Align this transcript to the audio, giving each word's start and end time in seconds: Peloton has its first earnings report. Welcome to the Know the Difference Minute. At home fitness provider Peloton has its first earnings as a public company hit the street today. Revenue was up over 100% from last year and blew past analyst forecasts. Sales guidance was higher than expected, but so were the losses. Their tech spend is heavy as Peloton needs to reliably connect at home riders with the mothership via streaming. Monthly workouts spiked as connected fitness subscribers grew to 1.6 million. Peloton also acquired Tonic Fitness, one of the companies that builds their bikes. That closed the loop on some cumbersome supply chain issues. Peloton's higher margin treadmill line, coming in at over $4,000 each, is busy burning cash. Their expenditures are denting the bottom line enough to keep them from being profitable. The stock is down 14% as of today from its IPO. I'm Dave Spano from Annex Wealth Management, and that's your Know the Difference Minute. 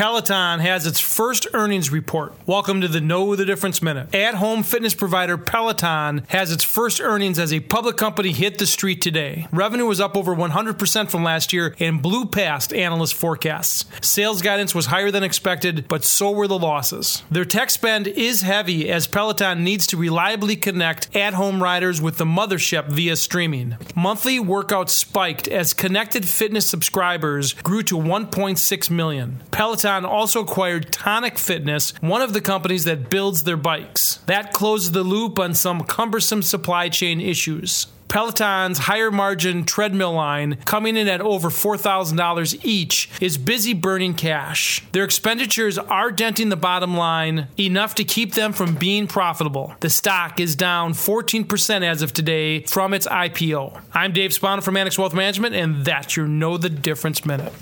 Peloton 0.00 0.60
has 0.60 0.86
its 0.86 0.98
first 0.98 1.46
earnings 1.52 1.92
report. 1.92 2.32
Welcome 2.46 2.80
to 2.80 2.88
the 2.88 3.02
Know 3.02 3.36
the 3.36 3.44
Difference 3.44 3.82
Minute. 3.82 4.14
At 4.14 4.36
home 4.36 4.62
fitness 4.62 4.94
provider 4.94 5.36
Peloton 5.36 6.24
has 6.28 6.50
its 6.50 6.64
first 6.64 7.02
earnings 7.02 7.38
as 7.38 7.52
a 7.52 7.60
public 7.60 7.98
company 7.98 8.32
hit 8.32 8.56
the 8.56 8.66
street 8.66 9.02
today. 9.02 9.46
Revenue 9.52 9.84
was 9.84 10.00
up 10.00 10.16
over 10.16 10.34
100% 10.34 11.10
from 11.10 11.22
last 11.22 11.52
year 11.52 11.76
and 11.78 12.00
blew 12.00 12.24
past 12.24 12.72
analyst 12.72 13.12
forecasts. 13.12 13.84
Sales 14.00 14.40
guidance 14.40 14.74
was 14.74 14.86
higher 14.86 15.10
than 15.10 15.22
expected, 15.22 15.84
but 15.86 16.02
so 16.02 16.30
were 16.30 16.48
the 16.48 16.58
losses. 16.58 17.22
Their 17.30 17.44
tech 17.44 17.68
spend 17.68 18.06
is 18.06 18.40
heavy 18.40 18.88
as 18.90 19.06
Peloton 19.06 19.62
needs 19.62 19.86
to 19.88 19.98
reliably 19.98 20.56
connect 20.56 21.14
at 21.14 21.34
home 21.34 21.62
riders 21.62 22.00
with 22.00 22.16
the 22.16 22.24
mothership 22.24 22.86
via 22.86 23.16
streaming. 23.16 23.76
Monthly 23.94 24.38
workouts 24.38 24.88
spiked 24.88 25.46
as 25.46 25.74
connected 25.74 26.26
fitness 26.26 26.66
subscribers 26.66 27.52
grew 27.52 27.82
to 27.82 27.98
1.6 27.98 28.90
million. 28.90 29.42
Peloton 29.50 29.89
also 29.90 30.42
acquired 30.42 30.92
Tonic 30.92 31.38
Fitness, 31.38 31.92
one 32.00 32.22
of 32.22 32.32
the 32.32 32.40
companies 32.40 32.84
that 32.84 33.10
builds 33.10 33.42
their 33.42 33.56
bikes. 33.56 34.16
That 34.26 34.52
closed 34.52 34.92
the 34.92 35.02
loop 35.02 35.38
on 35.38 35.54
some 35.54 35.82
cumbersome 35.82 36.42
supply 36.42 36.88
chain 36.88 37.20
issues. 37.20 37.86
Peloton's 38.10 38.78
higher 38.78 39.12
margin 39.12 39.64
treadmill 39.64 40.12
line, 40.12 40.56
coming 40.64 40.96
in 40.96 41.06
at 41.06 41.20
over 41.20 41.48
$4,000 41.48 42.64
each, 42.64 43.08
is 43.20 43.38
busy 43.38 43.72
burning 43.72 44.14
cash. 44.14 44.84
Their 44.90 45.04
expenditures 45.04 45.78
are 45.78 46.10
denting 46.10 46.48
the 46.48 46.56
bottom 46.56 46.96
line 46.96 47.46
enough 47.56 47.94
to 47.94 48.04
keep 48.04 48.34
them 48.34 48.52
from 48.52 48.74
being 48.74 49.06
profitable. 49.06 49.76
The 49.78 49.90
stock 49.90 50.40
is 50.40 50.56
down 50.56 50.94
14% 50.94 51.84
as 51.84 52.02
of 52.02 52.12
today 52.12 52.62
from 52.64 52.94
its 52.94 53.06
IPO. 53.06 53.80
I'm 53.94 54.12
Dave 54.12 54.32
Spano 54.32 54.60
from 54.60 54.76
Annex 54.76 54.98
Wealth 54.98 55.14
Management, 55.14 55.54
and 55.54 55.84
that's 55.84 56.16
your 56.16 56.26
Know 56.26 56.56
the 56.56 56.68
Difference 56.68 57.24
Minute. 57.24 57.52